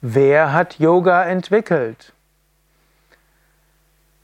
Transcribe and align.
Wer 0.00 0.52
hat 0.52 0.78
Yoga 0.78 1.24
entwickelt? 1.24 2.12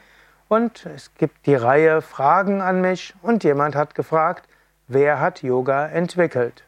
und 0.46 0.86
es 0.86 1.12
gibt 1.16 1.46
die 1.46 1.56
Reihe 1.56 2.00
Fragen 2.00 2.60
an 2.60 2.80
mich 2.80 3.12
und 3.22 3.42
jemand 3.42 3.74
hat 3.74 3.96
gefragt, 3.96 4.48
wer 4.86 5.18
hat 5.18 5.42
Yoga 5.42 5.88
entwickelt? 5.88 6.62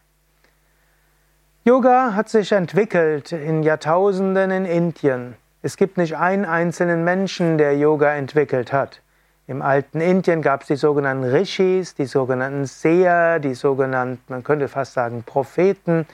Yoga 1.62 2.16
hat 2.16 2.29
sich 2.29 2.50
entwickelt 2.50 3.30
in 3.30 3.62
Jahrtausenden 3.62 4.50
in 4.50 4.64
Indien. 4.64 5.37
Es 5.61 5.77
gibt 5.77 5.96
nicht 5.96 6.16
einen 6.16 6.45
einzelnen 6.45 7.02
Menschen, 7.02 7.59
der 7.59 7.77
Yoga 7.77 8.14
entwickelt 8.14 8.72
hat. 8.72 9.01
Im 9.48 9.60
alten 9.60 10.00
Indien 10.00 10.41
gab 10.41 10.60
es 10.62 10.69
die 10.69 10.77
sogenannten 10.77 11.24
Rishis, 11.24 11.96
die 11.96 12.05
sogenannten 12.05 12.66
Seher, 12.66 13.41
die 13.41 13.55
sogenannten, 13.55 14.23
man 14.28 14.45
könnte 14.45 14.69
fast 14.69 14.92
sagen, 14.92 15.24
Propheten, 15.24 16.06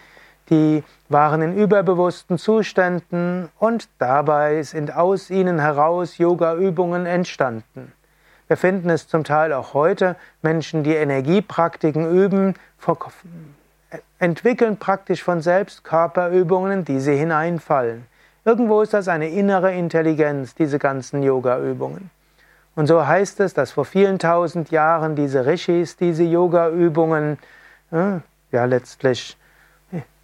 die 0.48 0.83
waren 1.10 1.42
in 1.42 1.56
überbewussten 1.59 2.38
Zuständen 2.38 3.50
und 3.59 3.88
dabei 3.98 4.62
sind 4.62 4.95
aus 4.96 5.28
ihnen 5.28 5.58
heraus 5.58 6.16
Yoga-Übungen 6.16 7.05
entstanden. 7.05 7.92
Wir 8.47 8.56
finden 8.56 8.88
es 8.88 9.08
zum 9.08 9.24
Teil 9.24 9.52
auch 9.52 9.74
heute, 9.74 10.16
Menschen, 10.41 10.84
die 10.84 10.95
Energiepraktiken 10.95 12.11
üben, 12.11 12.55
entwickeln 14.19 14.78
praktisch 14.78 15.22
von 15.22 15.42
selbst 15.42 15.84
Körperübungen, 15.84 16.72
in 16.72 16.84
die 16.84 17.00
sie 17.00 17.16
hineinfallen. 17.16 18.06
Irgendwo 18.45 18.83
ist 18.83 18.93
das 18.93 19.09
eine 19.09 19.29
innere 19.29 19.73
Intelligenz, 19.73 20.55
diese 20.55 20.79
ganzen 20.79 21.23
Yoga-Übungen. 21.23 22.11
Und 22.77 22.87
so 22.87 23.07
heißt 23.07 23.41
es, 23.41 23.55
dass 23.55 23.73
vor 23.73 23.84
vielen 23.84 24.19
tausend 24.19 24.70
Jahren 24.70 25.17
diese 25.17 25.47
Rishis, 25.47 25.97
diese 25.97 26.25
Yoga-Übungen, 26.25 27.39
äh, 27.91 28.19
ja 28.51 28.64
letztlich 28.64 29.36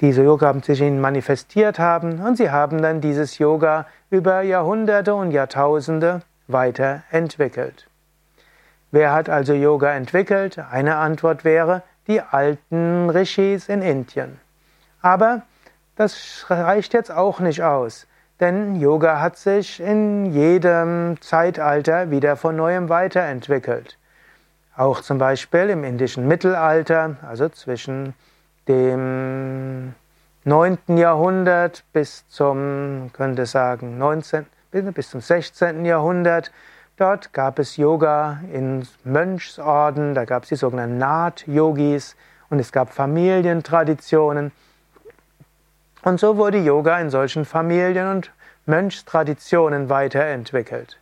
diese 0.01 0.23
Yoga 0.23 0.55
sich 0.63 0.81
ihnen 0.81 1.01
manifestiert 1.01 1.79
haben 1.79 2.21
und 2.21 2.37
sie 2.37 2.51
haben 2.51 2.83
dann 2.83 3.01
dieses 3.01 3.39
Yoga 3.39 3.87
über 4.11 4.43
Jahrhunderte 4.43 5.15
und 5.15 5.31
Jahrtausende 5.31 6.23
weiterentwickelt. 6.49 7.87
Wer 8.91 9.13
hat 9.13 9.29
also 9.29 9.53
Yoga 9.53 9.93
entwickelt? 9.93 10.59
Eine 10.59 10.97
Antwort 10.97 11.45
wäre 11.45 11.83
die 12.09 12.21
alten 12.21 13.09
Rishis 13.11 13.69
in 13.69 13.83
Indien. 13.83 14.41
Aber 15.01 15.43
das 15.95 16.47
reicht 16.49 16.93
jetzt 16.93 17.13
auch 17.13 17.39
nicht 17.39 17.63
aus. 17.63 18.07
Denn 18.41 18.77
Yoga 18.77 19.21
hat 19.21 19.37
sich 19.37 19.81
in 19.81 20.33
jedem 20.33 21.21
Zeitalter 21.21 22.11
wieder 22.11 22.37
von 22.37 22.57
neuem 22.57 22.89
weiterentwickelt. 22.89 23.99
Auch 24.75 25.03
zum 25.03 25.19
Beispiel 25.19 25.69
im 25.69 25.85
indischen 25.85 26.27
Mittelalter, 26.27 27.17
also 27.29 27.51
zwischen 27.51 28.15
dem 28.67 29.95
9. 30.45 30.79
Jahrhundert 30.97 31.85
bis 31.93 32.27
zum, 32.29 33.11
könnte 33.13 33.45
sagen, 33.45 33.99
19, 33.99 34.47
bis 34.71 35.11
zum 35.11 35.21
16. 35.21 35.85
Jahrhundert. 35.85 36.51
Dort 36.97 37.35
gab 37.35 37.59
es 37.59 37.77
Yoga 37.77 38.41
in 38.53 38.87
Mönchsorden, 39.05 40.15
da 40.15 40.25
gab 40.25 40.45
es 40.45 40.49
die 40.49 40.57
sogenannten 40.57 40.97
Naht-Yogis 40.97 42.17
und 42.49 42.59
es 42.59 42.73
gab 42.73 42.91
Familientraditionen. 42.95 44.51
Und 46.03 46.19
so 46.19 46.37
wurde 46.37 46.59
Yoga 46.59 46.99
in 46.99 47.11
solchen 47.11 47.45
Familien- 47.45 48.11
und 48.11 48.33
Mönchstraditionen 48.67 49.89
weiterentwickelt. 49.89 50.99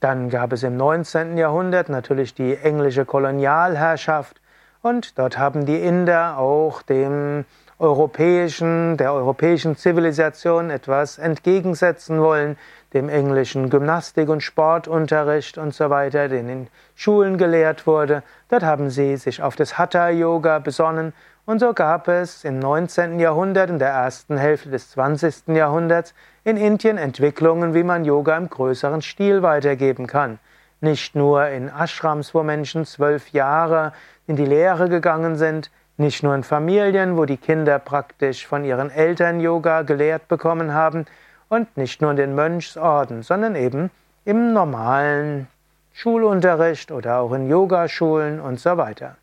Dann 0.00 0.30
gab 0.30 0.52
es 0.52 0.62
im 0.62 0.76
19. 0.76 1.36
Jahrhundert 1.36 1.88
natürlich 1.88 2.34
die 2.34 2.56
englische 2.56 3.04
Kolonialherrschaft 3.04 4.40
und 4.82 5.18
dort 5.18 5.36
haben 5.36 5.66
die 5.66 5.78
Inder 5.78 6.38
auch 6.38 6.82
dem 6.82 7.44
europäischen, 7.80 8.98
der 8.98 9.14
europäischen 9.14 9.74
Zivilisation 9.74 10.68
etwas 10.68 11.18
entgegensetzen 11.18 12.20
wollen, 12.20 12.58
dem 12.92 13.08
englischen 13.08 13.70
Gymnastik- 13.70 14.28
und 14.28 14.42
Sportunterricht 14.42 15.56
und 15.56 15.72
so 15.72 15.88
weiter, 15.88 16.28
den 16.28 16.48
in 16.48 16.66
Schulen 16.94 17.38
gelehrt 17.38 17.86
wurde. 17.86 18.22
Dort 18.50 18.64
haben 18.64 18.90
sie 18.90 19.16
sich 19.16 19.42
auf 19.42 19.56
das 19.56 19.78
Hatha-Yoga 19.78 20.58
besonnen 20.58 21.14
und 21.46 21.58
so 21.58 21.72
gab 21.72 22.06
es 22.06 22.44
im 22.44 22.58
19. 22.58 23.18
Jahrhundert, 23.18 23.70
in 23.70 23.78
der 23.78 23.88
ersten 23.88 24.36
Hälfte 24.36 24.68
des 24.68 24.90
20. 24.90 25.48
Jahrhunderts, 25.48 26.14
in 26.44 26.58
Indien 26.58 26.98
Entwicklungen, 26.98 27.72
wie 27.72 27.82
man 27.82 28.04
Yoga 28.04 28.36
im 28.36 28.50
größeren 28.50 29.00
Stil 29.00 29.42
weitergeben 29.42 30.06
kann. 30.06 30.38
Nicht 30.82 31.14
nur 31.14 31.46
in 31.48 31.68
Ashrams, 31.68 32.34
wo 32.34 32.42
Menschen 32.42 32.84
zwölf 32.84 33.30
Jahre 33.30 33.92
in 34.26 34.36
die 34.36 34.46
Lehre 34.46 34.88
gegangen 34.88 35.36
sind, 35.36 35.70
nicht 36.00 36.22
nur 36.22 36.34
in 36.34 36.42
Familien, 36.42 37.16
wo 37.16 37.24
die 37.24 37.36
Kinder 37.36 37.78
praktisch 37.78 38.46
von 38.46 38.64
ihren 38.64 38.90
Eltern 38.90 39.38
Yoga 39.38 39.82
gelehrt 39.82 40.26
bekommen 40.26 40.74
haben, 40.74 41.06
und 41.50 41.76
nicht 41.76 42.00
nur 42.00 42.12
in 42.12 42.16
den 42.16 42.34
Mönchsorden, 42.34 43.22
sondern 43.22 43.56
eben 43.56 43.90
im 44.24 44.52
normalen 44.52 45.48
Schulunterricht 45.92 46.92
oder 46.92 47.18
auch 47.18 47.32
in 47.32 47.48
Yogaschulen 47.48 48.40
und 48.40 48.58
so 48.58 48.76
weiter. 48.76 49.16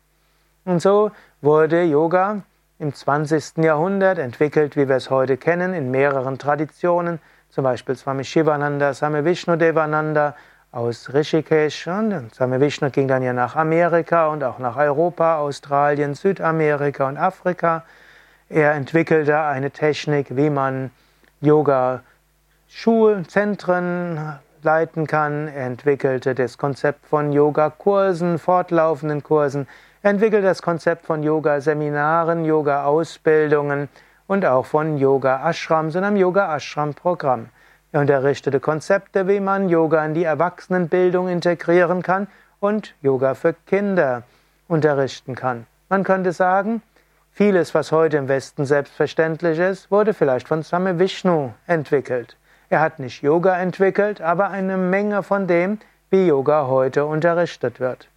Und 0.64 0.80
so 0.80 1.10
wurde 1.40 1.82
Yoga 1.82 2.42
im 2.78 2.94
20. 2.94 3.64
Jahrhundert 3.64 4.18
entwickelt, 4.18 4.76
wie 4.76 4.88
wir 4.88 4.96
es 4.96 5.08
heute 5.10 5.38
kennen, 5.38 5.72
in 5.72 5.90
mehreren 5.90 6.38
Traditionen, 6.38 7.18
zum 7.48 7.64
Beispiel 7.64 7.96
Swami 7.96 8.24
Shivananda, 8.24 8.92
Swami 8.92 9.24
Vishnu 9.24 9.56
Devananda 9.56 10.36
aus 10.72 11.12
Rishikesh. 11.12 11.86
Und 11.86 12.34
Swami 12.34 12.58
Vishnu 12.60 12.90
ging 12.90 13.06
dann 13.08 13.22
ja 13.22 13.32
nach 13.32 13.56
Amerika 13.56 14.28
und 14.28 14.44
auch 14.44 14.58
nach 14.58 14.76
Europa, 14.76 15.38
Australien, 15.38 16.14
Südamerika 16.14 17.08
und 17.08 17.16
Afrika. 17.16 17.84
Er 18.48 18.72
entwickelte 18.72 19.38
eine 19.38 19.70
Technik, 19.70 20.36
wie 20.36 20.50
man 20.50 20.90
Yoga-Schulzentren 21.40 24.38
leiten 24.62 25.06
kann. 25.06 25.48
Er 25.48 25.66
entwickelte 25.66 26.34
das 26.34 26.58
Konzept 26.58 27.06
von 27.06 27.32
Yoga-Kursen, 27.32 28.38
fortlaufenden 28.38 29.22
Kursen. 29.22 29.66
Er 30.02 30.10
entwickelt 30.10 30.44
das 30.44 30.60
Konzept 30.62 31.06
von 31.06 31.22
Yoga-Seminaren, 31.22 32.44
Yoga-Ausbildungen 32.44 33.88
und 34.26 34.44
auch 34.44 34.66
von 34.66 34.98
Yoga-Ashrams 34.98 35.96
und 35.96 36.04
einem 36.04 36.16
Yoga-Ashram-Programm. 36.16 37.48
Er 37.90 38.00
unterrichtete 38.00 38.60
Konzepte, 38.60 39.28
wie 39.28 39.40
man 39.40 39.70
Yoga 39.70 40.04
in 40.04 40.12
die 40.12 40.24
Erwachsenenbildung 40.24 41.28
integrieren 41.28 42.02
kann 42.02 42.26
und 42.60 42.94
Yoga 43.00 43.34
für 43.34 43.54
Kinder 43.66 44.24
unterrichten 44.68 45.34
kann. 45.34 45.66
Man 45.88 46.04
könnte 46.04 46.32
sagen, 46.32 46.82
vieles, 47.32 47.74
was 47.74 47.90
heute 47.90 48.18
im 48.18 48.28
Westen 48.28 48.66
selbstverständlich 48.66 49.58
ist, 49.58 49.90
wurde 49.90 50.12
vielleicht 50.12 50.48
von 50.48 50.62
Swami 50.62 50.98
Vishnu 50.98 51.52
entwickelt. 51.66 52.36
Er 52.68 52.80
hat 52.80 52.98
nicht 52.98 53.22
Yoga 53.22 53.56
entwickelt, 53.56 54.20
aber 54.20 54.50
eine 54.50 54.76
Menge 54.76 55.22
von 55.22 55.46
dem, 55.46 55.78
wie 56.10 56.26
Yoga 56.26 56.66
heute 56.66 57.06
unterrichtet 57.06 57.80
wird. 57.80 58.08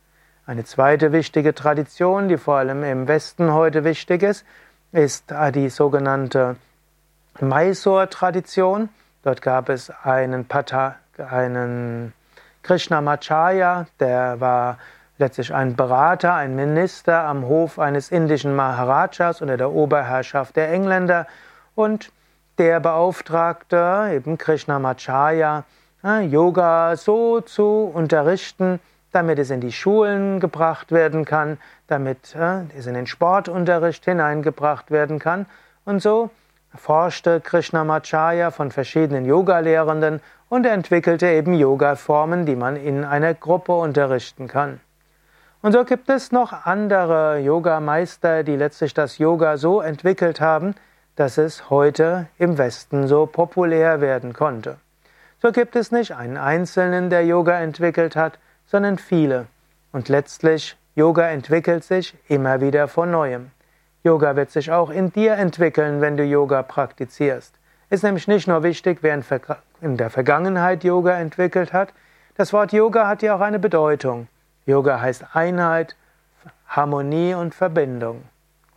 Eine 0.45 0.65
zweite 0.65 1.13
wichtige 1.13 1.55
Tradition, 1.55 2.27
die 2.27 2.37
vor 2.37 2.55
allem 2.55 2.83
im 2.83 3.07
Westen 3.07 3.53
heute 3.53 3.85
wichtig 3.85 4.23
ist, 4.23 4.43
ist 4.91 5.33
die 5.55 5.69
sogenannte 5.69 6.57
Mysore-Tradition. 7.39 8.89
Dort 9.23 9.41
gab 9.41 9.69
es 9.69 9.91
einen, 10.03 10.45
Pata, 10.45 10.95
einen 11.17 12.13
Krishnamacharya, 12.63 13.85
der 13.99 14.39
war 14.39 14.77
letztlich 15.17 15.53
ein 15.53 15.75
Berater, 15.75 16.33
ein 16.33 16.55
Minister 16.55 17.23
am 17.25 17.45
Hof 17.45 17.77
eines 17.77 18.11
indischen 18.11 18.55
Maharajas 18.55 19.41
unter 19.41 19.57
der 19.57 19.71
Oberherrschaft 19.71 20.55
der 20.55 20.71
Engländer 20.71 21.27
und 21.75 22.11
der 22.57 22.79
beauftragte 22.79 24.11
eben 24.13 24.37
Krishnamacharya, 24.37 25.63
Yoga 26.03 26.95
so 26.95 27.41
zu 27.41 27.91
unterrichten, 27.93 28.79
damit 29.11 29.37
es 29.37 29.51
in 29.51 29.61
die 29.61 29.71
Schulen 29.71 30.39
gebracht 30.39 30.91
werden 30.91 31.25
kann, 31.25 31.59
damit 31.87 32.35
äh, 32.35 32.61
es 32.75 32.87
in 32.87 32.95
den 32.95 33.07
Sportunterricht 33.07 34.05
hineingebracht 34.05 34.89
werden 34.89 35.19
kann. 35.19 35.45
Und 35.85 36.01
so 36.01 36.31
forschte 36.75 37.41
Krishnamacharya 37.41 38.51
von 38.51 38.71
verschiedenen 38.71 39.25
Yoga-Lehrenden 39.25 40.21
und 40.49 40.65
entwickelte 40.65 41.27
eben 41.27 41.53
Yoga-Formen, 41.53 42.45
die 42.45 42.55
man 42.55 42.75
in 42.75 43.03
einer 43.03 43.33
Gruppe 43.33 43.73
unterrichten 43.73 44.47
kann. 44.47 44.79
Und 45.61 45.73
so 45.73 45.85
gibt 45.85 46.09
es 46.09 46.31
noch 46.31 46.65
andere 46.65 47.37
Yoga-Meister, 47.39 48.43
die 48.43 48.55
letztlich 48.55 48.93
das 48.93 49.17
Yoga 49.17 49.57
so 49.57 49.79
entwickelt 49.79 50.41
haben, 50.41 50.73
dass 51.15 51.37
es 51.37 51.69
heute 51.69 52.27
im 52.37 52.57
Westen 52.57 53.07
so 53.07 53.27
populär 53.27 54.01
werden 54.01 54.33
konnte. 54.33 54.77
So 55.41 55.51
gibt 55.51 55.75
es 55.75 55.91
nicht 55.91 56.15
einen 56.15 56.37
Einzelnen, 56.37 57.09
der 57.09 57.25
Yoga 57.25 57.59
entwickelt 57.59 58.15
hat, 58.15 58.39
sondern 58.65 58.97
viele. 58.97 59.47
Und 59.91 60.09
letztlich, 60.09 60.77
Yoga 60.95 61.29
entwickelt 61.29 61.83
sich 61.83 62.15
immer 62.27 62.61
wieder 62.61 62.87
von 62.87 63.11
neuem. 63.11 63.51
Yoga 64.03 64.35
wird 64.35 64.49
sich 64.49 64.71
auch 64.71 64.89
in 64.89 65.11
dir 65.11 65.33
entwickeln, 65.33 66.01
wenn 66.01 66.17
du 66.17 66.23
Yoga 66.23 66.63
praktizierst. 66.63 67.53
Ist 67.89 68.03
nämlich 68.03 68.27
nicht 68.27 68.47
nur 68.47 68.63
wichtig, 68.63 68.99
wer 69.01 69.21
in 69.81 69.97
der 69.97 70.09
Vergangenheit 70.09 70.83
Yoga 70.83 71.19
entwickelt 71.19 71.73
hat, 71.73 71.93
Das 72.35 72.53
Wort 72.53 72.71
Yoga 72.71 73.07
hat 73.07 73.21
ja 73.21 73.35
auch 73.35 73.41
eine 73.41 73.59
Bedeutung. 73.59 74.27
Yoga 74.65 75.01
heißt 75.01 75.35
Einheit, 75.35 75.95
Harmonie 76.67 77.33
und 77.33 77.53
Verbindung. 77.53 78.23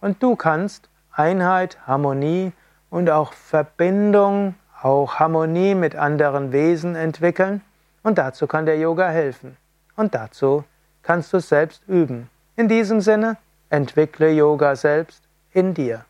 Und 0.00 0.22
du 0.22 0.34
kannst 0.36 0.90
Einheit, 1.12 1.78
Harmonie 1.86 2.52
und 2.90 3.08
auch 3.08 3.32
Verbindung, 3.32 4.56
auch 4.82 5.20
Harmonie 5.20 5.74
mit 5.74 5.94
anderen 5.94 6.52
Wesen 6.52 6.96
entwickeln. 6.96 7.62
Und 8.02 8.18
dazu 8.18 8.46
kann 8.46 8.66
der 8.66 8.76
Yoga 8.76 9.08
helfen. 9.08 9.56
Und 9.96 10.14
dazu 10.14 10.64
kannst 11.02 11.32
du 11.32 11.36
es 11.36 11.48
selbst 11.48 11.82
üben. 11.86 12.28
In 12.56 12.68
diesem 12.68 13.00
Sinne, 13.00 13.36
entwickle 13.74 14.30
Yoga 14.30 14.76
selbst 14.76 15.24
in 15.52 15.74
dir. 15.74 16.04